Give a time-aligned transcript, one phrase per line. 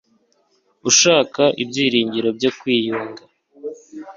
[0.89, 3.23] ushaka, ibyiringiro byo kwiyunga